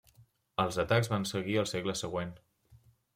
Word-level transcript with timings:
Els 0.63 0.79
atacs 0.83 1.11
van 1.11 1.27
seguir 1.31 1.57
al 1.65 1.69
segle 1.73 1.95
següent. 2.01 2.33